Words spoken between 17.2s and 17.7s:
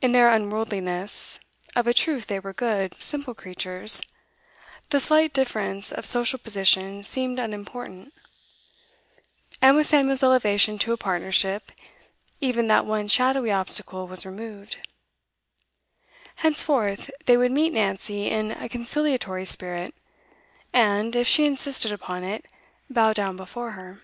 they would